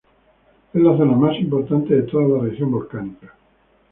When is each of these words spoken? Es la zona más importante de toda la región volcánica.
Es 0.73 0.81
la 0.81 0.97
zona 0.97 1.15
más 1.15 1.37
importante 1.37 1.93
de 1.93 2.01
toda 2.01 2.27
la 2.27 2.43
región 2.49 2.71
volcánica. 2.71 3.35